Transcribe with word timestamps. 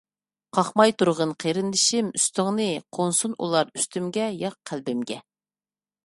قاقماي 0.57 0.93
تۇرغىن 1.01 1.33
قېرىندىشىم 1.43 2.07
ئۈستۈڭنى، 2.19 2.65
قونسۇن 2.97 3.35
ئۇلار 3.45 3.69
ئۈستۈمگە، 3.81 4.25
ياق 4.45 4.57
قەلبىمگە. 4.71 5.19